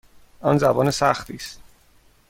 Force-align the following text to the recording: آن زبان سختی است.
آن 0.41 0.57
زبان 0.57 0.91
سختی 0.91 1.35
است. 1.35 1.59